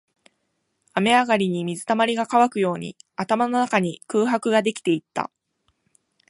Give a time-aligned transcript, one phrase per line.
[0.95, 5.29] 雨上がりに水溜りが乾くように、頭の中に空白ができていった